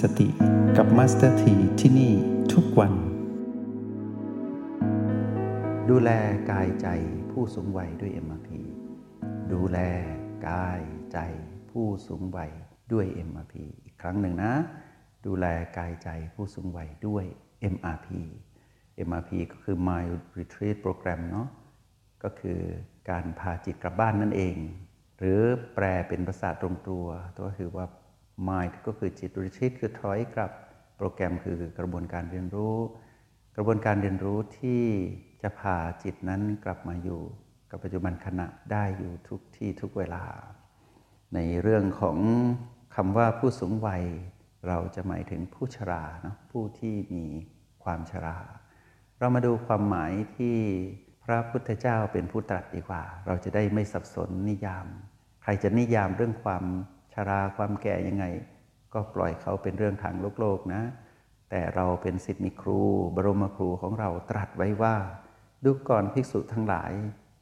[0.00, 0.28] สติ
[0.76, 2.12] กับมาสเตอร์ทีที่นี่
[2.52, 2.94] ทุกวัน
[5.90, 6.10] ดูแล
[6.50, 6.88] กายใจ
[7.30, 8.48] ผู้สูงวัยด้วย MRP
[9.52, 9.78] ดูแล
[10.48, 10.82] กาย
[11.12, 11.18] ใจ
[11.70, 12.52] ผู้สูงวัย
[12.92, 13.54] ด้วย MRP
[13.84, 14.52] อีกครั้งหนึ่งนะ
[15.26, 15.46] ดูแล
[15.78, 17.24] กายใจผู้สูงวัยด้วย
[17.74, 18.08] MRP
[19.06, 21.48] MRP ก็คือ Mind Retreat Program เนาะ
[22.22, 22.60] ก็คือ
[23.10, 24.56] การพาจิตกลับบ้านนั่นเอง
[25.18, 25.40] หรือ
[25.74, 27.06] แปลเป็นภาษาตรงตัว
[27.40, 27.86] ก็คือว่า
[28.48, 30.50] Mind ก็คือจิต Retreat คือถอยกลับ
[30.96, 32.76] โปรแกรมคือกระบวนการเรียนรู้
[33.56, 34.82] กระบวนการเรียนรู้ที่
[35.42, 37.22] จะพาจิตนั้นกลับมาอยู่
[37.70, 40.24] กับปัจจุบันขณะได้อยู่ทุกที่ทุกเวลา
[41.34, 42.18] ในเรื่องของ
[42.94, 44.04] คำว่าผู้สูงวัย
[44.68, 47.24] เราจะหมายถึงผู้ชราเนาะผู้ที่มี
[47.84, 48.38] ความชรา
[49.18, 50.56] เรามาดูความหมายที่
[51.24, 54.86] พระพุทธเจ้าเป็นผู้ตรัสดีกว่า เราจะได้ไม่สับสนนิยาม
[55.42, 56.64] ใครจะนิยามเรื่องความ
[57.14, 58.24] ชราความแก่ยังไง
[58.94, 60.82] ก็ปล่อยเขาเป็นเรื่องทางโลกโลกนะ
[61.50, 62.82] แต่เราเป็นสิทธิมีครู
[63.16, 64.96] บรมครูของเราตรัสไว้ว่า
[65.64, 66.92] ดูก่อนภิกษุทั้งหลาย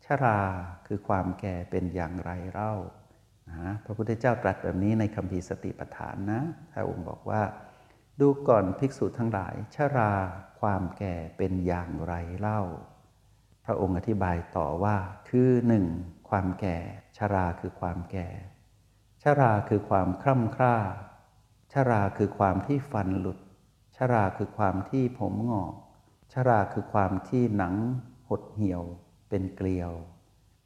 [0.05, 0.41] ชรา
[0.87, 2.75] คือความแก่เป็นอย่างไรเล่า
[3.50, 6.41] นะพระพุทธเจ้าตรัสแบบนี้ในคำพีสติปัฏฐานนะ
[6.73, 7.43] พระองค์บอกว่า
[8.20, 10.12] ดูก่อนภิกษุทั้งหลายชรา
[10.61, 12.62] ความแก่เป็นอย่างไรเล่า
[13.65, 14.97] พระองค์อธิบายต่อว่า
[15.28, 15.87] คือหนึ่ง
[16.28, 16.78] ความแก่
[17.17, 18.28] ชราคือความแก่
[19.23, 20.77] ชราคือความคร่ำคร่า
[21.73, 23.39] ชราคือความที่ฟันหลุด
[23.97, 25.73] ชราคือความที่ผมงอก
[26.33, 27.75] ชราคือความที่หนัง
[28.28, 28.83] หดเหี่ยว
[29.28, 29.93] เป็นเกลียว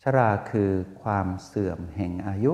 [0.02, 0.70] ชราคือ
[1.02, 2.52] ความเสื่อมแห่งอายุ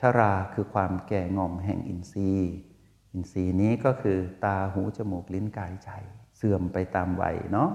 [0.00, 2.52] ชราคือความแก่งอมแห่งอินทรีย์
[3.12, 5.90] อินทรีย์นี้ก็คือตาหูจมูกลิ้นกายใจ
[6.36, 7.70] เสื่อมไปตามวัยเนาะ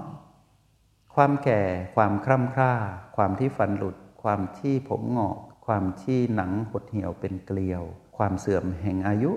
[1.16, 1.61] ความแก่
[1.95, 2.73] ความคร่ำคร่า
[3.16, 5.38] ความที่ฟันหลุด ความที่ผมงอก
[5.73, 7.84] ความที่หนังหดเหี่ยวเป็นเกลียว
[8.18, 9.31] ความเสื่อมแห่งอายุ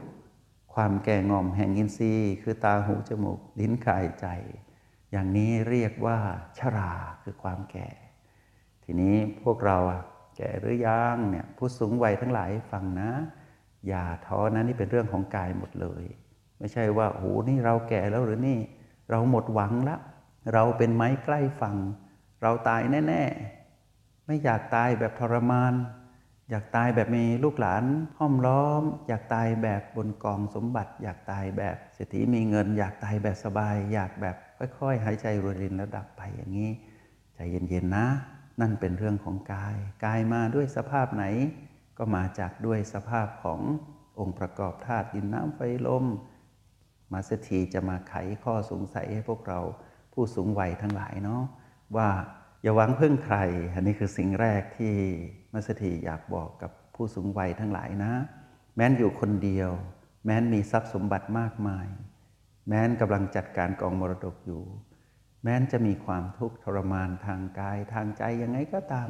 [0.75, 4.27] ความแก่งอมแห่งอินทรีย์ คือตาหูจมูกลิ้นกายใจ
[5.11, 6.19] อย่างนี้เรียกว่า
[6.59, 6.93] ชรา
[7.23, 7.89] คือความแก่
[8.85, 10.03] ทีนี้พวกเราอะ
[10.37, 13.11] แก่หรือยังเนี่ยผู้สูงวัยทั้งหลายฟังนะ
[13.89, 16.05] อย่าท้อนะนี่เป็นเรื่องของกายหมดเลย
[16.59, 18.59] ไม่ใช่ว่าโอ้โหนี่เราแก่แล้วหรือนี่
[19.11, 19.97] เราหมดหวังละ
[20.53, 21.77] เราเป็นไม้ใกล้ฝั่ง
[22.43, 23.23] เราตายแน่
[23.75, 25.75] ๆ ไม่อยากตายแบบทรมาน
[26.51, 27.85] อยากตายแบบมีลูกหลาน
[28.19, 34.37] ห้อมล้อม อยากตายแบบบนกองสมบัติ อยากตายแบบเศรษฐีมีเงิน อยากตายแบบสบาย อยากแบบ
[34.81, 36.71] ค่อยๆหายใจรวยรินแล้วดับไปอย่างนี้
[37.35, 38.07] ใจเย็นๆนะ
[38.61, 41.25] นั่นเป็นเรื่องของกาย กายมาด้วยสภาพไหน
[41.99, 43.61] ก็มาจากด้วยสภาพของ
[44.19, 46.05] องค์ประกอบธาตุดินน้ำไฟลม
[47.13, 49.61] มาสถีจะมาไขข้อสงสัยให้พวกเรา
[50.13, 51.43] ผู้สูงวัยทั้งหลายเนาะ
[51.97, 52.09] ว่า
[52.65, 53.37] อย่าหวังพึ่งใคร
[53.75, 54.95] อันนี้คือสิ่งแรกที่
[55.53, 58.13] มัสถีอยากบอกกับผู้สูงวัยทั้งหลายนะ
[58.77, 59.71] แม้นอยู่คนเดียว
[60.25, 61.87] แม้นมีทรัพย์สมบัติมากมาย
[62.69, 64.63] แม้นกำลังจัดการกองมรดกอยู่
[65.43, 69.09] แม้นจะมีความทุกข์ทรมานทางกายทางใจยังไงก็ตาม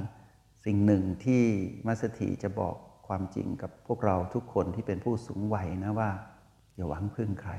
[0.64, 1.44] สิ่งหนึ่งที่
[1.86, 2.76] มัสถีจะบอก
[3.06, 6.10] ความจริงกับพวกเราทุกคนที่เป็นผู้สูงวัยนะว่า
[6.74, 7.52] อย่าหวังพึ่งใคร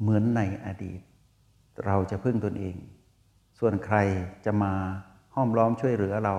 [0.00, 1.00] เหมือนในอดีต
[1.84, 2.76] เราจะพึ่งตนเอง
[3.58, 3.96] ส่วนใคร
[4.46, 4.74] จะมา
[5.34, 6.36] ห้อมล้อมช่วยเหลือเรา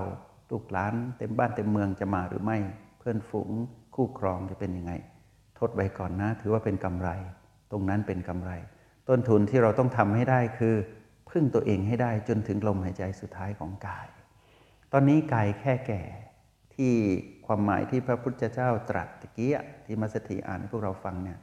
[0.52, 2.58] ลูกหลานเต็มบ้านเต็มเมืองจะมาหรือไม่
[3.00, 3.50] เพื่อนฝูง
[3.96, 4.94] คู่ครองจะเป็นยังไง
[5.60, 7.10] ทดไว้ก่อนนะ ถือว่าเป็นกำไร
[7.72, 8.52] ตรงนั้นเป็นกำไร
[9.10, 10.76] ต้นทุนที่เราต้องทำให้ได้คือ
[11.30, 14.08] พึ่งตัวเองให้ได้จนถึงลมหายใจสุดท้ายของกาย
[14.92, 16.04] ตอนนี้กายแค่แก่
[16.76, 16.94] ที่
[17.46, 19.52] ความหมายที่พระพุทธเจ้าตรัสตะกี้
[19.86, 21.40] ที่มัสถีอ่านให้พวกเราฟังเนี่ย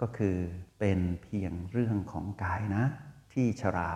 [0.00, 0.36] ก็คือ
[0.78, 2.84] เป็นเพียงเรื่องของกายนะ
[3.32, 3.92] ที่ชรา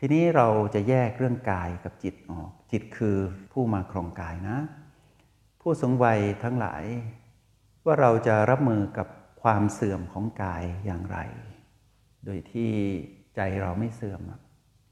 [0.00, 3.18] ทีนี้เราจะแยกเรื่องกายกับจิตออก จิตคือ
[3.52, 4.58] ผู้มาครองกายนะ
[5.60, 6.84] ผู้สูงวัยทั้งหลาย
[7.84, 9.08] ว่าเราจะรับมือกับ
[9.42, 11.18] ความเสื่อมของกายอย่างไร
[12.24, 12.70] โดยที่
[13.36, 14.20] ใจเราไม่เสื่อม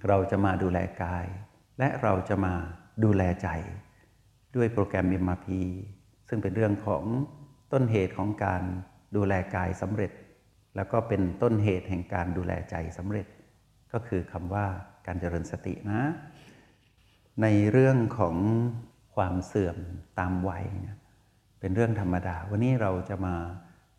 [0.08, 1.26] เราจะมาดูแลกาย
[1.78, 2.54] และเราจะมา
[3.04, 3.48] ดูแลใจ
[4.56, 5.46] ด้วยโปรแกรม MRP
[6.28, 7.04] ซึ่งเป็นเรื่องของ
[7.72, 8.62] ต้นเหตุของการ
[9.16, 10.12] ดูแลกายสำเร็จ
[10.76, 13.26] แล้วก็เป็นต้นเหตุแห่งการดูแลใจสำเร็จ
[13.92, 14.66] ก็คือคำว่า
[15.06, 16.02] การเจริญสตินะ
[17.42, 18.36] ในเรื่องของ
[19.14, 19.78] ความเสื่อม
[20.18, 20.96] ตามวัยเนี่ย
[21.60, 23.34] เป็นเรื่องธรรมดา วันนี้เราจะมา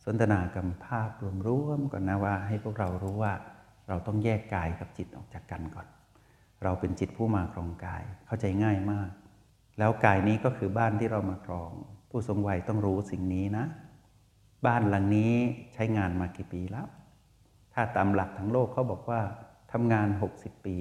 [0.04, 1.10] สนทนากันภาพ
[1.48, 3.34] รวมๆก่อนนะว่า ให้พวกเรารู้ว่า
[3.88, 5.88] เราต้องแยกกายกับจิตออกจากกันก่อน
[6.64, 9.10] เราเป็นจิตผู้มาครองกายเข้าใจง่ายมาก
[9.80, 11.72] แล้วกายนี้ก็คือบ้านที่เรามาครอง
[12.10, 13.66] ผู้ทรงวัยต้องรู้สิ่งนี้นะ
[14.66, 15.34] บ้านหลังนี้
[15.74, 16.88] ใช้งานมากี่ปีแล้ว
[17.74, 19.22] ถ้าตามหลักทั้งโลกเขาบอกว่า
[19.72, 20.78] ทำงาน 60 ปี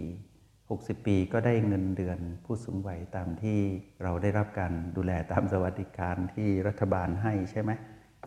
[0.52, 3.60] 60 ปีก็ได้เงินเดือนผู้สูงวัยตามที่
[4.02, 7.70] เราได้รับการดูแลตามสวัสดิการที่รัฐบาลให้ใช่ไหม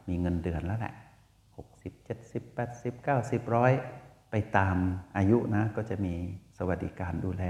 [0.09, 0.93] มีเงินเดือนแล้วแหละ
[1.57, 3.71] 60 70 80 90ร้อย
[4.31, 4.77] ไปตาม
[5.17, 6.15] อายุนะก็จะมี
[6.57, 7.45] สวัสดิการดูแล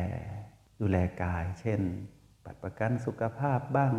[0.81, 1.79] ดูแลกาย เช่น
[2.45, 3.93] บัตรประกันสุขภาพบ้าง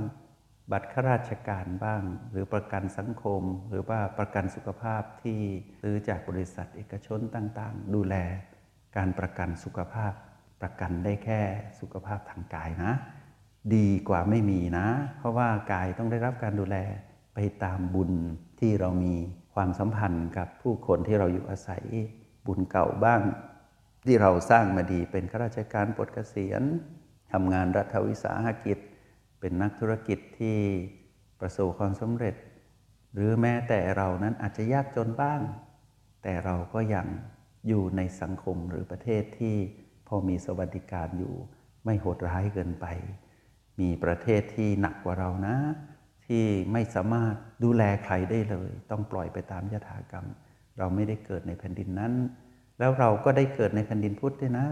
[0.72, 5.40] บัตรข้าราชการบ้าง หรือประกันสังคม หรือว่าประกันสุขภาพที่
[5.80, 8.16] ซื้อจากบริษัทเอกชนต่างๆ ดูแล
[8.96, 10.12] การประกันสุขภาพ
[10.60, 11.40] ประกันได้แค่
[11.80, 12.92] สุขภาพทางกายนะ
[13.74, 14.86] ดีกว่าไม่มีนะ
[15.18, 16.76] เพราะว่ากายต้องได้รับการดูแล
[17.34, 18.12] ไปตามบุญ
[18.60, 19.14] ที่เรามี
[19.54, 21.84] ความสัมพันธ์กับผู้คนที่เราอยู่อาศัย
[22.46, 23.20] บุญเก่าบ้าง
[24.04, 26.62] ที่เราสร้างมาดีเป็นข้าราชการปลดเกษียณ
[27.32, 28.78] ทำงานรัฐวิสาหกิจ
[29.40, 30.58] เป็นนักธุรกิจที่
[31.40, 32.34] ประสบความสำเร็จ
[33.14, 35.40] หรือแม้แต่เรานั้นอาจจะยากจนบ้าง
[36.22, 37.06] แต่เราก็ยัง
[37.66, 39.56] อยู่ในสังคมหรือประเทศที่
[40.08, 41.34] พอมีสวัสดิการอยู่
[41.84, 42.86] ไม่โหดร้ายเกินไป
[43.80, 45.56] มีประเทศที่หนักกว่าเรานะ
[46.26, 47.34] ที่ไม่สามารถ
[47.64, 50.26] ดูแลใครได้เลย ต้องปล่อยไปตามยถากรรม
[50.78, 52.12] เราไม่ได้เกิดในแผ่นดินนั้น
[52.78, 54.66] แล้วเราก็ได้เกิดในแผ่นดินพุทธด้วยนะ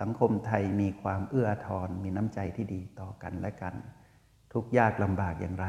[0.00, 3.74] สังคมไทยมีความเอื้ออาทรมีน้ำใจที่ดีต่อกันและกัน
[4.52, 5.66] ทุกยากลำบากอย่างไร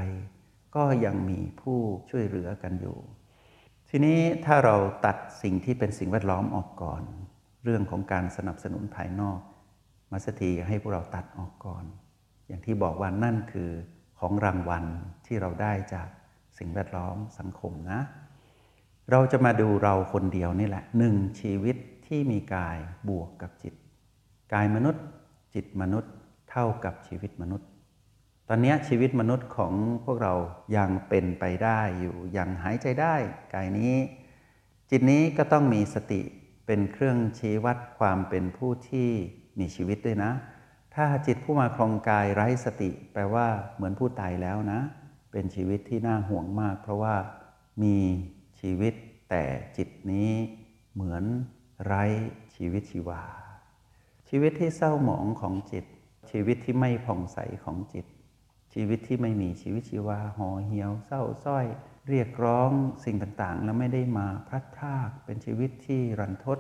[0.76, 1.80] ก็ยังมีผู้
[2.10, 2.98] ช่วยเหลือกันอยู่
[3.98, 4.76] ทีนี้ถ้าเรา
[5.06, 7.02] ตัดสิ่งที่เป็นสิ่งแวดล้อมออกก่อน
[7.64, 9.40] เรื่องของการสนับสนุนภายนอก
[10.12, 11.86] มาสถีให้พวกเราตัดออกก่อน
[12.48, 13.70] อย่างที่บอกว่านั่นคือ
[14.20, 14.86] ของรางวัล
[15.26, 16.08] ที่เราได้จาก
[16.58, 18.00] สิ่งแวดล้อมสังคมนะ
[19.12, 21.78] เราจะมาดูเราคนเดียวนี่แหละหนึ่งชีวิต
[22.08, 22.78] ที่มีกาย
[23.10, 23.74] บวกกับจิต
[24.54, 25.04] กายมนุษย์
[25.54, 26.14] จิตมนุษย์
[26.50, 27.70] เท่ากับชีวิตมนุษย์
[28.50, 29.74] ตอนนี้ชีวิตมนุษย์ของ
[30.06, 30.34] พวกเรา
[30.78, 33.16] ยังเป็นไปได้อยู่ยังหายใจได้
[33.54, 33.96] กายนี้
[34.90, 36.22] จิตนี้ก็ต้องมีสติ
[36.66, 39.10] เป็นเครื่องชี้วัดความเป็นผู้ที่
[39.60, 40.32] มีชีวิตด้วยนะ
[40.96, 44.80] ถ้าจิตผู้มาครองกายไร้สติ แปลว่าเหมือนผู้ตายแล้วนะ
[45.32, 47.16] เป็นชีวิตที่น่าห่วงมาก เพราะว่า
[47.84, 47.98] มี
[48.60, 48.94] ชีวิต
[49.30, 49.44] แต่
[49.78, 50.32] จิตนี้
[50.94, 51.24] เหมือน
[51.86, 52.04] ไร้
[52.56, 53.24] ชีวิตชีวา
[54.30, 55.86] ชีวิตที่เศร้าหมองของจิต
[56.30, 58.06] ชีวิตที่ไม่ผ่องใสของจิต
[58.76, 61.66] ชีวิตที่ไม่มีชีวิตชีวาห่อเหี่ยวเศร้าส้อย
[62.10, 62.72] เรียกร้อง
[63.06, 66.60] สิ่งต่างๆ แล้วไม่ได้มาพลัดพรากเป็นชีวิตที่รันทด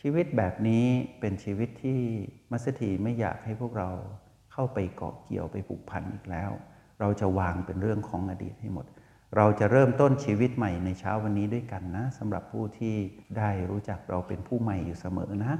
[0.00, 0.86] ชีวิตแบบนี้
[1.20, 2.00] เป็นชีวิตที่
[2.50, 3.90] มัสถีไม่อยากให้พวกเรา
[4.52, 6.50] เข้าไปเกาะเกี่ยวไปผูกพันอีกแล้ว
[7.00, 8.86] เราจะวางเป็นเรื่องของอดีตให้หมด
[9.36, 12.94] เราจะเริ่มต้นชีวิตใหม่ในเช้าวันนี้ด้วยกันนะสำหรับผู้ที่
[13.38, 15.54] ได้รู้จักเราเป็นผู้ใหม่อยู่เสมอนะ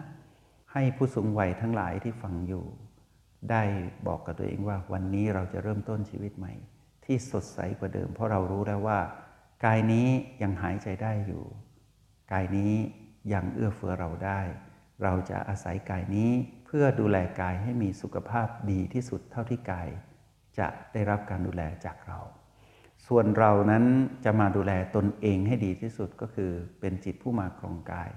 [0.73, 2.65] ให้ผู้สูงวัยทั้งหลายที่ฟังอยู่
[3.50, 3.62] ได้
[4.06, 6.53] บอกกับตัวเองว่าวันนี้เราจะเริ่มต้นชีวิตใหม่
[7.05, 9.00] ที่สดใสกว่าเดิม เพราะเรารู้แล้วว่า
[9.65, 10.09] กายนี้
[10.43, 11.44] ยังหายใจได้อยู่
[12.33, 12.73] กายนี้
[13.33, 14.41] ยังเอื้อเฟื้อเราได้
[15.03, 16.31] เราจะอาศัยกายนี้
[16.67, 19.89] เพื่อดูแลกายให้มีสุขภาพดีที่สุดเท่าที่กาย
[20.59, 22.21] จะได้รับการดูแลจากเรา
[23.06, 23.85] ส่วนเรานั้น
[24.25, 28.11] จะมาดูแลตนเองให้ดีที่สุดก็คือเป็นจิตผู้มาครองกาย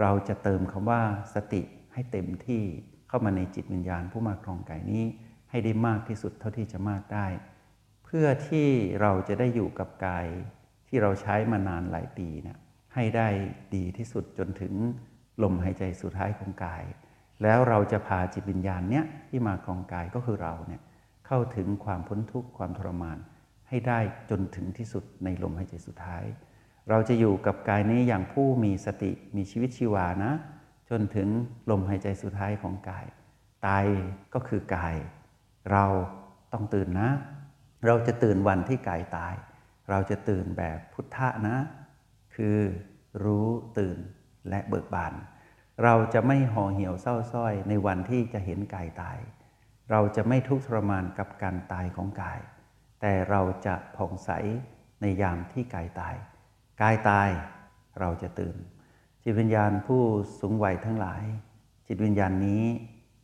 [0.00, 1.02] เราจะเติมคำว่า
[1.34, 2.64] สติให้เต็มที่
[3.10, 5.04] เข้ามาในจิตวิญญาณ ผู้มาครองกายนี้
[5.50, 7.26] ให้ได้มากที่สุดเท่าที่จะมากได้
[8.04, 8.68] เพื่อที่
[9.00, 10.26] เราจะได้อยู่กับกาย
[10.88, 12.58] ที่เราใช้มานานหลายปีเนะ
[12.94, 13.28] ให้ได้
[13.74, 14.72] ดีที่สุดจนถึง
[15.42, 16.84] ลมหายใจสุดท้ายของกาย
[17.42, 20.82] แล้วเราจะพาจิตวิญญาณเนี้ยที่มาครองกายก็คือเราเนี่ย
[21.26, 23.18] เข้าถึงความพ้นทุกข์ความทรมาน
[23.68, 23.98] ให้ได้
[24.30, 26.24] จนถึงที่สุดในลมหายใจสุดท้าย
[26.88, 30.32] เราจะอยู่กับกายนี้อย่างผู้มีสติมีชีวิตชีวานะ
[30.90, 31.28] จนถึง
[31.70, 33.06] ลมหายใจสุดท้ายของกาย
[33.66, 33.84] ตาย
[34.34, 34.96] ก็คือกาย
[35.72, 35.86] เรา
[36.52, 37.10] ต้องตื่นนะ
[37.86, 39.34] เราจะตื่นวันที่กายตาย
[39.90, 41.56] เราจะตื่นแบบพุทธะนะ
[42.34, 42.58] คือ
[43.24, 43.98] รู้ตื่น
[44.48, 45.14] และเบิกบาน
[45.84, 49.18] เราจะไม่ห่อเหี่ยวเศร้าส้อยในวันที่จะเห็นกายตาย
[49.90, 52.40] เราจะไม่ทุกข์ทรมานกับการตายของกาย
[53.00, 54.30] แต่เราจะผ่องใส
[55.00, 56.16] ในยามที่กายตาย
[56.82, 57.28] กายตาย
[58.00, 58.56] เราจะตื่น
[59.24, 60.02] จิตวิญญาณผู้
[60.40, 61.22] สูงวัยทั้งหลาย
[61.86, 62.64] จิตวิญญาณนี้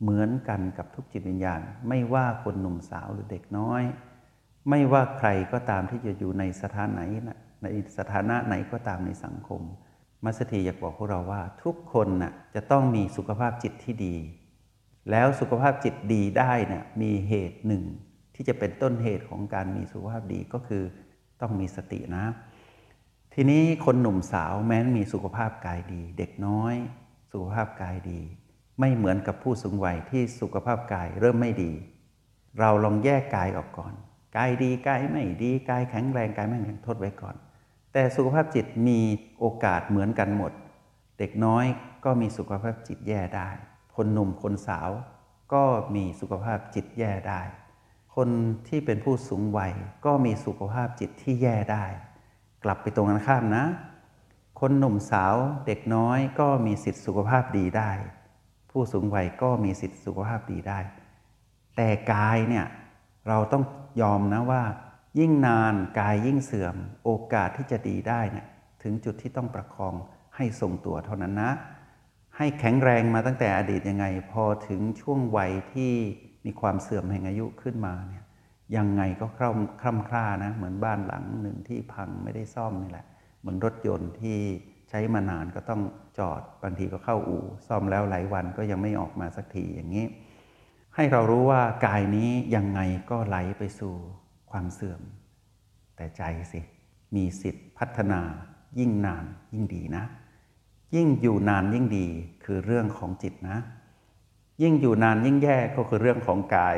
[0.01, 3.83] เหมือนกันกับทุกจิตวิญญาณ ไม่ว่าคนหนุ่มสาวหรือเด็กน้อย
[4.69, 7.01] ไม่ว่าใครก็ตามที่จะอยู่ในสถานไหน
[7.63, 9.61] ในสถานะไหนก็ตามในสังคม
[10.23, 14.15] มัสถีอยากบอกพวกเราว่า ทุกคนน่ะจะต้องมีสุขภาพจิตที่ดี
[15.11, 17.83] แล้วสุขภาพจิตดีได้นี่ยมีเหตุหนึ่ง
[18.35, 20.83] ที่จะเป็นต้นเหตุของการมีสุขภาพดีก็คือ
[21.41, 22.25] ต้องมีสตินะ
[23.39, 26.75] ทีนี้คนหนุ่มสาวแม้นมีสุขภาพกายดี เด็กน้อย
[27.31, 28.21] สุขภาพกายดี
[28.79, 31.71] ไม่เหมือนกับผู้สูงวัยที่สุขภาพกายเริ่มไม่ดี
[32.59, 33.93] เราลองแยกกายออกก่อน
[34.37, 37.35] กายดีกายไม่ดีกายแข็งแรงกายไม่แข็งทดไว้ก่อน
[37.93, 38.99] แต่สุขภาพจิตมี
[39.39, 40.51] โอกาสเหมือนกันหมด
[41.19, 41.65] เด็กน้อย
[42.05, 43.49] ก็มีสุขภาพจิตแย่ได้
[43.95, 44.89] คนหนุ่มคนสาว
[45.53, 45.63] ก็
[45.95, 47.41] มีสุขภาพจิตแย่ได้
[48.15, 48.29] คน
[48.67, 49.73] ที่เป็นผู้สูงวัย
[50.05, 51.85] ก็มีสุขภาพจิตที่แย่ได้
[52.63, 53.65] กลับไปตรงกันข้ามนะ
[54.59, 55.35] คนหนุ่มสาว
[55.65, 57.91] เด็กน้อยก็มีสิทธิสุขภาพดีได้
[58.71, 60.79] ผู้สูงวัยก็มีสิทธิสุขภาพดีได้
[61.75, 62.65] แต่กายเนี่ย
[63.27, 63.63] เราต้อง
[64.01, 64.63] ยอมนะว่า
[65.19, 68.47] ยิ่งนานกายยิ่งเสื่อม โอกาสที่จะดีได้เนี่ย
[68.83, 69.93] ถึงจุดที่ต้องประคอง
[70.35, 71.51] ให้ทรงตัวเท่านั้นนะ
[72.37, 75.93] ให้แข็งแรงมาตั้งแต่อดีตยังไง พอถึงช่วงวัยที่
[76.45, 78.23] มีความเสื่อมแห่งอายุขึ้นมาเนี่ย
[78.75, 83.05] ยังไงก็คร่ำคร่ำคร่านะเหมือนบ้านหลังหนึ่งที่พังไม่ได้ซ่อมนี่แหละ
[83.39, 84.37] เหมือนรถยนต์ที่
[84.89, 85.81] ใช้มานานก็ต้อง
[86.19, 90.05] จอดบางทีก็เข้าอู่ ซ่อมแล้วหลายวันก็ยังไม่ออกมาสักทีอย่างนี้
[90.95, 93.93] ให้เรารู้ว่ากายนี้ยังไงก็ไหลไปสู่
[94.51, 95.01] ความเสื่อม
[95.95, 96.61] แต่ใจสิ
[97.15, 98.21] มีสิทธิ์พัฒนา
[98.79, 100.03] ยิ่งนานยิ่งดีนะ
[100.95, 102.07] ยิ่งอยู่นานยิ่งดี
[102.45, 103.57] คือเรื่องของจิตนะ
[104.61, 106.77] ยิ่งอยู่นานยิ่งแย่ก็คือเรื่องของกาย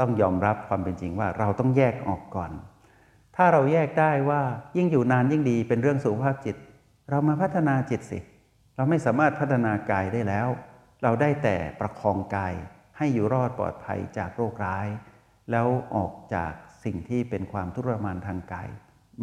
[0.00, 2.52] ต้องยอมรับความเป็นจริงว่าเราต้องแยกออกก่อน
[3.36, 4.42] ถ้าเราแยกได้ว่า
[4.76, 6.56] ยิ่งอยู่นานยิ่งดีเป็นเรื่องสุขภาพจิต
[7.10, 8.18] เรามาพัฒนาจิตสิ
[8.76, 10.48] เราไม่สามารถพัฒนากายได้แล้ว
[11.02, 12.54] เราได้แต่ประคองกาย
[12.96, 14.86] ให้อยู่รอดปลอดภัยจากโรคร้าย
[15.50, 16.52] แล้วออกจาก
[16.84, 18.68] สิ่งที่เป็นความทุรมานทางกาย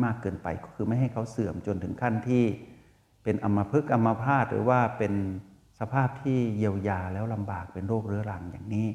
[0.03, 2.43] มากเกินไปก็คือไม่ให้เขาเสื่อมจนถึงขั้นที่
[3.23, 5.13] เป็นอัมพฤกษ์อัมพาตหรือว่าเป็น
[5.79, 8.87] สภาพที่เยียวยาแล้วลำบากเป็นโรคเรื้อรังอย่างนี้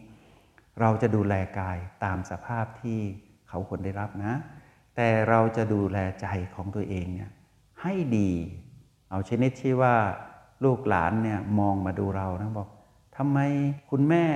[0.81, 3.01] เราจะดูแลกายตามสภาพที่
[3.49, 4.35] เขาควรได้รับนะ
[4.97, 7.31] แต่เราจะดูแลใจของตัวเองเนี่ย
[7.83, 8.31] ให้ดี
[9.11, 9.97] เอาชนิดที่ว่า
[10.65, 12.69] ลูกหลานเนี่ยมองมาดูเรานะบอก
[13.17, 13.39] ทำไม
[13.91, 14.27] คุณแม่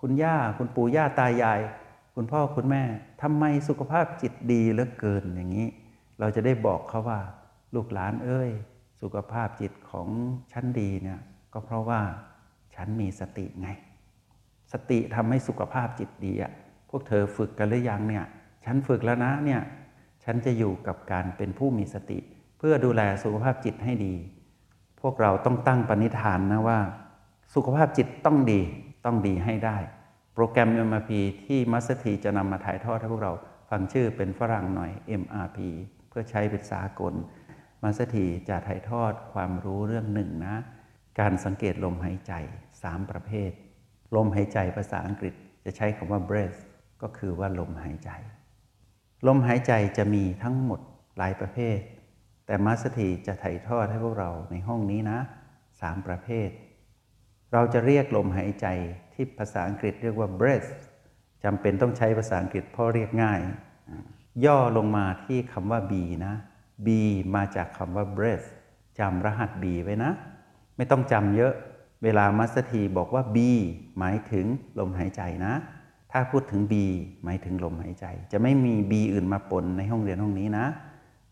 [0.00, 1.60] คุณย่า คุณปู่ย่าตายาย
[2.14, 2.82] คุณพ่อคุณแม่
[3.22, 5.68] ทำไมสุขภาพจิตดีเหลือเกินอย่างนี้
[6.20, 7.20] เราจะได้บอกเขาว่า
[7.74, 8.50] ลูกหลานเอ้ย
[9.00, 10.08] สุขภาพจิตของ
[10.52, 11.20] ฉันดีเนี่ย
[11.52, 12.00] ก็เพราะว่า
[12.74, 13.68] ฉันมีสติไง
[14.72, 16.52] สติทำให้สุขภาพจิตดีอะ
[16.90, 18.24] พวกเธอฝึกกันหรือยังเนี่ย
[18.64, 19.60] ฉันฝึกแล้วนะเนี่ย
[20.24, 22.18] ฉันจะอยู่กับการเป็นผู้มีสติ
[22.58, 24.14] เพื่อดูแลสุขภาพจิตให้ดี
[25.00, 26.78] พวกเราต้องตั้งปณิธานนะว่า
[27.54, 28.60] สุขภาพจิตต้องดี
[29.04, 29.76] ต้องดีให้ได้
[30.34, 31.10] โปรแกรม MRP
[31.46, 33.32] ที่มัสถีจะนำมาถ่ายทอดให้พวกเรา
[33.70, 35.58] ฟังชื่อเป็นฝรั่งหน่อย MRP
[36.08, 37.14] เพื่อใช้เป็นสากล
[37.82, 40.56] มัสถีจะถ่ายทอดความรู้เรื่องหนึ่งนะ
[41.18, 42.32] การสังเกตลมหายใจ
[42.72, 43.50] 3 ประเภท
[44.16, 46.60] ลมหายใจภาษาอังกฤษจะใช้คำว่า breath
[47.02, 48.10] ก็คือว่าลมหายใจ
[49.26, 50.80] ลมหายใจจะมีทั้งหมด
[51.18, 51.78] หลายประเภท
[52.46, 55.18] แต่มัสถีจะถ่ายทอดให้พวกเราในห้องนี้นะ
[55.80, 56.48] สามประเภท
[57.52, 58.66] เราจะเรียกลมหายใจ
[59.14, 60.70] ที่ภาษาอังกฤษเรียกว่า breath
[61.44, 63.40] จำเป็นต้องใช้ภาษาอังกฤษเพราะเรียกง่าย
[64.44, 65.92] ย่อลงมาที่คำว่า B
[66.26, 66.34] นะ
[66.86, 66.88] B
[67.34, 68.48] มาจากคำว่า breath
[68.98, 70.10] จำรหัส B ไว้นะ
[70.76, 71.54] ไม่ต้องจำเยอะ
[72.02, 73.36] เวลามัสถีบอกว่า B
[73.98, 74.46] หมายถึง
[74.78, 75.54] ลมหายใจนะ
[76.12, 76.74] ถ้าพูดถึง B
[77.24, 80.66] หมายถึงลมหายใจ จะไม่มี B อื่นมาปนในห้องเรียนห้องนี้นะ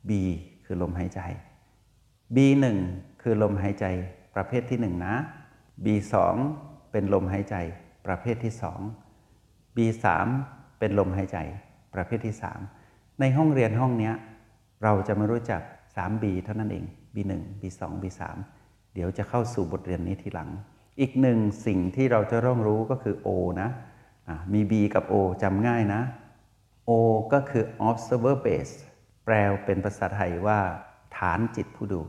[0.09, 0.11] B
[0.65, 1.21] คือลมหายใจ
[2.37, 2.65] B1
[3.23, 3.85] คือลมหายใจ
[4.35, 5.15] ประเภทที่ 1 นะ
[5.85, 6.15] B2
[6.93, 7.57] เป็นลมหายใจ
[8.07, 8.53] ประเภทที่
[9.15, 10.07] 2 B3
[10.79, 11.39] เป็นลมหายใจ
[11.95, 12.35] ประเภทที่
[12.77, 14.13] 3 ในห้องเรียนห้องนี้
[14.83, 15.61] เราจะมารู้จัก
[15.97, 16.85] 3B เท่านั้นเอง
[17.15, 18.23] B1 B2 B3
[18.99, 20.51] ดี๋ยวจะเข้าสู่บทเรียนนี้ทีหลัง
[21.01, 23.29] อีกหนึ่งสิ่งที่เราจะต้องรู้ก็คือ O
[23.61, 26.03] นะะมี B กับ O จำง่ายนะ
[26.89, 26.91] O
[27.33, 28.75] ก็คือ observer base
[29.25, 30.59] แปลเป็นภาษาไทยว่า
[31.17, 32.03] ฐานจิตผู้ดู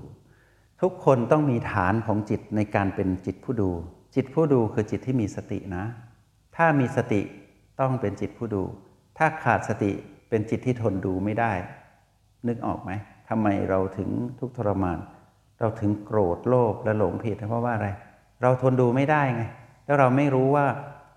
[0.81, 3.69] ทุกคนต้องมีฐานของจิตในการเป็นจิตผู้ดู
[4.15, 5.84] จิตผู้ดูคือจิตที่มีสตินะ
[6.55, 7.22] ถ้ามีสติ
[7.79, 8.63] ต้องเป็นจิตผู้ดู
[9.17, 9.91] ถ้าขาดสติ
[10.29, 11.53] เป็นจิตที่ทนดูไม่ได้
[12.48, 12.91] นึกออกไหม
[13.29, 14.98] ทำไมเราถึงทุกทรมาน
[15.60, 17.89] เราถึงโกรธโลภและหลงผิดเพราะว่าอะไร
[18.42, 19.44] เราทนดูไม่ได้ไง
[19.86, 20.66] แล้วเราไม่รู้ว่า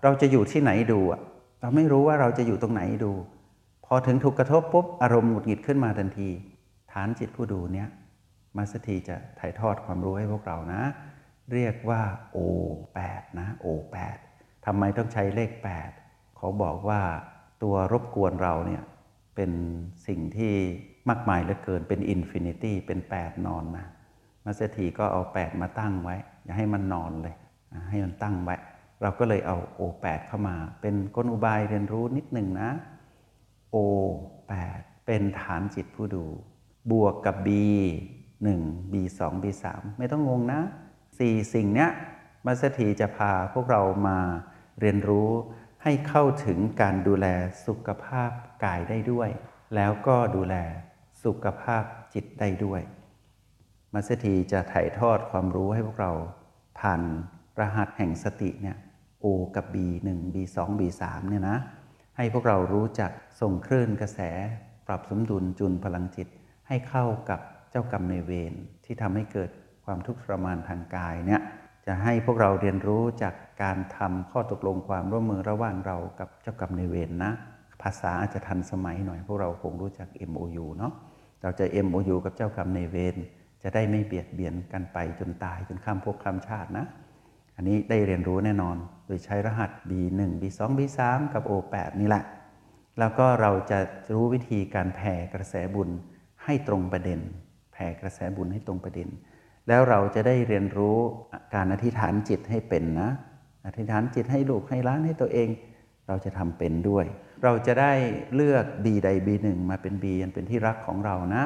[0.03, 1.21] เราจะอยู่ที่ไหนดูอะ
[1.61, 3.11] เราไม่รู้ว่าเราจะอยู่ตรงไหนดู
[3.85, 6.29] พอถึงถูกกระทบปุ๊บอารมณ์หงุดหงิดขึ้นมาทันที
[6.91, 7.87] ฐานจิตผู้ดูเนี้ย
[8.57, 10.81] มาสถีจะถ่ายทอดความรู้ให้พวกเรานะ
[11.53, 12.01] เรียกว่า
[12.35, 14.17] O8 นะ O8
[14.65, 17.01] ทำไมต้องใช้เลข 8 เขาบอกว่า
[17.63, 18.83] ตัวรบกวนเราเนี่ย
[19.35, 19.51] เป็น
[20.07, 20.53] สิ่งที่
[21.09, 23.87] มากมายเหลือเกินเป็น infinity เป็น 8 นอนนะ
[24.45, 27.35] มาสเตอร์ทีก็เอา 8 มาตั้งไว้ อย่าให้มันนอนเลย
[27.89, 28.55] ให้มันตั้งไว้
[29.01, 32.69] เราก็เลยเอา O8 เข้ามา เป็นกลอุบายเรียนรู้นิดหนึ่งนะ
[33.75, 36.25] O8 เป็นฐานจิตผู้ดู
[36.91, 37.49] บวกกับ B
[38.21, 40.61] 1 B 2 B 3ไม่ต้องงงนะ
[41.07, 41.89] 4 สิ่งเนี้ย
[42.45, 44.17] มัสถีจะพาพวกเรามา
[44.79, 45.29] เรียนรู้
[45.83, 47.27] ให้เข้าถึงการดูแล
[47.65, 48.29] สุขภาพ
[48.63, 49.29] กายได้ด้วย
[49.75, 50.55] แล้วก็ดูแล
[51.23, 51.83] สุขภาพ
[52.13, 52.81] จิตได้ด้วย
[53.93, 56.11] มัสถีจะถ่ายทอดความรู้ให้พวกเรา
[56.79, 57.01] ผ่าน
[57.59, 58.77] รหัสแห่งสติเนี่ย
[59.23, 59.75] O กับ B
[60.11, 61.57] 1 B 2 B 3เนี่ยนะ
[62.17, 64.19] ให้พวกเรารู้จักส่งคลื่นกระแส
[64.87, 66.27] ปรับสมดุลจุนพลังจิต
[66.67, 67.39] ให้เข้ากับ
[67.71, 68.53] เจ้ากรรมในเวร
[68.85, 69.49] ที่ทำให้เกิด
[69.85, 71.41] ความทุกข์ทรมานทางกายเนี่ย
[71.85, 73.33] จะให้พวกเราเรียนรู้จาก
[73.63, 77.31] การทำข้อตกลงความร่วมมือระหว่างเรากับเจ้ากรรมในเวรนนะ
[77.81, 80.93] ภาษาอาจจะทันสมัยหน่อยพวกเราคงรู้จัก MOU เนาะ
[81.41, 83.15] เราจะ MOU กับเจ้ากรรมในเวร
[83.63, 86.85] จะได้ไม่เบียดเบียนกันไปจนตายจนข้ามภพข้ามชาตินะ
[87.55, 90.99] อันนี้ได้เรียนรู้แน่นอน โดยใช้รหัส B1 B2 B3
[91.33, 92.23] กับ O8 นี่แหละ
[92.99, 93.79] แล้วก็เราจะ
[94.13, 95.89] รู้วิธีการแผ่กระแสบุญ
[96.43, 97.19] ให้ตรงประเด็น
[97.73, 99.09] แผ่กระแสบุญให้ตรงประเด็น
[99.67, 100.97] แล้วเราจะได้เรียนรู้
[101.55, 103.11] การอธิษฐานจิตให้เป็นนะ
[103.65, 105.49] อธิษฐานจิตให้ลูกให้ล้านให้ตัวเอง
[106.07, 107.05] เราจะทำเป็นด้วย
[107.43, 107.93] เราจะได้
[108.35, 111.43] เลือก B ใด B1 มาเป็น B อันเป็นที่รักของเรานะ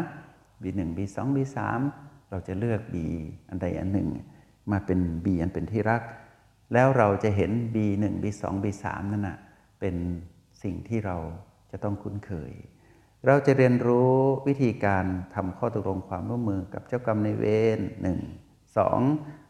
[0.63, 1.57] B1 B2 B3
[2.29, 2.95] เราจะเลือก B
[3.49, 4.09] อันใดอันหนึ่ง
[4.71, 6.01] มาเป็น B อันเป็นที่รัก
[6.73, 9.37] แล้วเราจะเห็น B1 B2 B3 นั่นนะ
[9.79, 9.95] เป็น
[10.63, 11.17] สิ่งที่เรา
[11.71, 12.51] จะต้องคุ้นเคย
[13.25, 14.13] เราจะเรียนรู้
[14.47, 15.05] วิธีการ
[15.35, 17.45] ทำข้อตกลงความร่วมมือกับเจ้ากรรมในเว
[17.77, 18.19] รหนึ่ง
[18.77, 18.99] สอง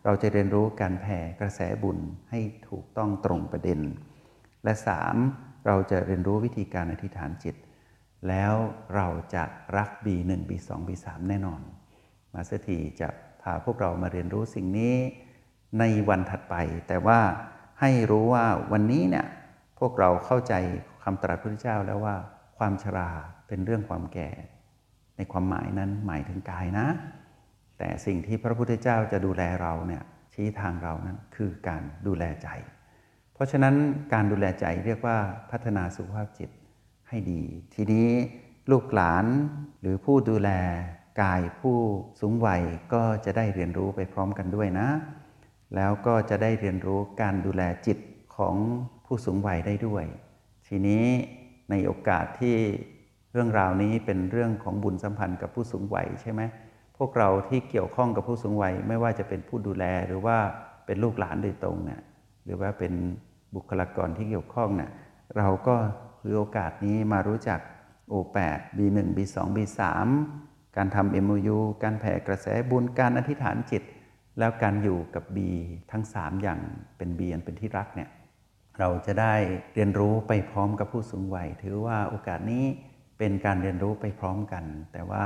[0.06, 3.80] เราจะเรียนรู้การแผ่กระแสบุญให้ถูกต้องตรงประเด็น
[4.64, 5.16] และสาม
[5.66, 7.56] เราจะเรียนรู้วิธีการอธิษฐานจิต
[8.28, 8.54] แล้ว
[8.96, 9.44] เราจะ
[9.78, 11.62] รัก B1 B2 B3 แน่นอน
[12.38, 13.10] มาสถีจะ
[13.42, 14.96] พาพวกเรามาเรียนรู้สิ่งนี้
[15.80, 16.56] ในวันถัดไป
[16.88, 17.20] แต่ว่า
[17.80, 19.28] ให้รู้ว่าวันนี้เนี่ย
[19.80, 20.54] พวกเราเข้าใจ
[21.04, 22.16] คำตรัสพระพุทธเจ้าแล้วว่า
[22.58, 23.10] ความชรา
[23.48, 24.30] เป็นเรื่องความแก่
[25.18, 26.88] ในความหมายนั้นหมายถึงกายนะ
[27.78, 30.04] แต่สิ่งที่พระพุทธเจ้าจะดูแลเราเนี่ย
[30.34, 32.50] ชี้ทางเรานั้นคือการดูแลใจ
[33.34, 33.76] เพราะฉะนั้น
[34.14, 35.18] การดูแลใจเรียกว่า
[35.52, 36.50] พัฒนาสุขภาพจิต
[37.10, 37.42] ให้ดี
[37.74, 38.08] ทีนี้
[38.72, 39.26] ลูกหลาน
[39.82, 40.50] หรือผู้ดูแล
[41.22, 41.78] กายผู้
[42.22, 42.62] สูงวัย
[42.94, 44.88] ก็จะได้เรียนรู้ไปพร้อมกันด้วยนะ
[45.76, 47.98] แล้วก็จะได้เรียนรู้การดูแลจิต
[48.38, 48.56] ของ
[49.06, 50.06] ผู้สูงวัยได้ด้วย
[50.68, 51.06] ทีนี้
[51.70, 52.56] ในโอกาสที่
[53.34, 56.42] เรื่องราวนี้เป็นเรื่องของบุญสัมพันธ์กับผู้สูงวัยใช่ไหม
[56.98, 60.38] พวกเราที่เกี่ยวข้องกับผู้สูงวัยไม่ว่าจะเป็นผู้ดูแลหรือว่า
[60.86, 62.02] เป็นลูกหลานโดยตรงเนี่ย
[62.46, 62.94] หรือว่าเป็น
[63.56, 64.92] บุคลากรที่เกี่ยวข้องเนี่ย
[65.38, 65.76] เราก็
[66.22, 67.60] คือโอกาสนี้มารู้จัก
[68.12, 69.80] O8 B1 B2 B3
[70.78, 73.84] การทำ MOU การแผ่กระแสบุญการอธิษฐานจิต
[74.40, 75.38] แล้วการอยู่กับ B
[75.92, 76.60] ทั้ง 3 อย่าง
[76.98, 78.10] เป็น B อันเป็นที่รักเนี่ย
[78.80, 79.34] เราจะได้
[79.74, 82.64] เรียนรู้ไปพร้อมกับผู้สูงวัย ถือว่าโอกาสนี้
[83.20, 84.64] เป็นการเรียนรู้ไปพร้อมกัน
[84.94, 85.26] แต่ว่า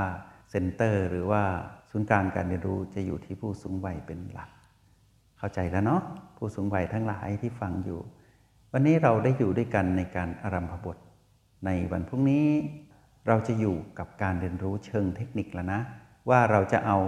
[0.50, 1.42] เซ็นเตอร์หรือว่า
[1.90, 4.50] ศูนย์กลางการเรียนรู้จะอยู่ที่ผู้สูงวัยเป็นหลัก
[5.38, 6.02] เข้าใจแล้วเนาะ
[6.36, 8.00] ผู้สูงวัยทั้งหลายที่ฟังอยู่
[8.72, 10.96] วันนี้เราได้อยู่ด้วยกันในการอารัมพบท
[11.66, 12.46] ในวันพรุ่งนี้
[13.28, 15.80] เราจะอยู่กับการเรียนรู้เชิงเทคนิคแล้วนะ
[16.30, 16.98] ว่าเราจะเอา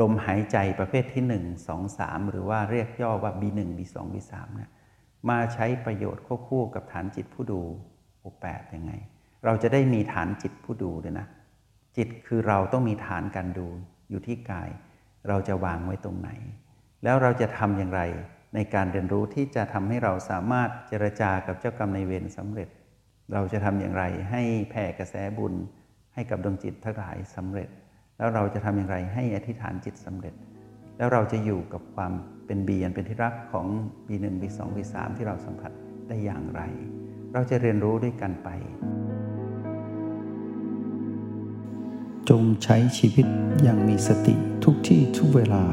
[0.00, 4.70] ลมหายใจประเภทที่ 1 2 3 หรือว่าเรียกย่อว่า B1 B2 B3 นี่ย
[5.30, 7.60] มาใช้ประโยชน์ควบคู่กับฐานจิตผู้ดู
[8.20, 8.92] โอแปดยังไง
[9.44, 11.26] เราจะได้มีฐานจิตผู้ดูด้วยนะ
[11.96, 13.68] จิตคือเราต้องมีฐานการดู
[14.10, 14.70] อยู่ที่กาย
[15.28, 16.30] เราจะวางไว้ตรงไหน
[17.04, 18.02] แล้วเราจะทำอย่างไร
[18.54, 22.68] ในการเรียนรู้ที่จะทำให้เราสามารถเจรจากับเจ้ากรรมในเวรสำเร็จ
[23.32, 25.54] เราจะทำอย่างไรให้แผ่กระแสบุญ
[26.14, 27.68] ให้กับดวงจิตทั้งหลายสำเร็จ
[28.18, 30.34] แล้วเราจะทำอย่างไรให้อธิษฐานจิตสำเร็จ
[30.98, 32.12] แล้วเราจะอยู่กับความ
[32.46, 33.66] เป็นบีอันเป็นที่รักของ
[34.08, 35.72] B1 B2 B3 ที่เราสัมผัส
[36.08, 36.60] ได้อย่างไร
[37.32, 38.48] เราจะเรียนรู้ด้วยกันไป
[42.28, 43.26] จงใช้ชีวิต
[43.62, 45.64] อย่างมีสติทุกที่ทุกเวลา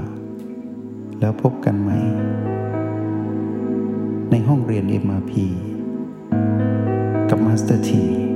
[1.20, 1.92] แล้วพบกันใหม่
[4.32, 5.34] ในห้องเรียน MRP
[7.30, 8.29] กับมาสเตอร์ที